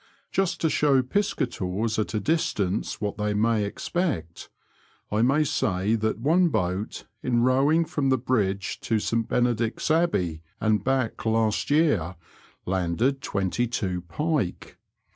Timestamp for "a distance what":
2.15-3.17